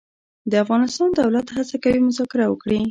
[0.51, 2.79] د افغانستان دولت هڅه کوي مذاکره وکړي.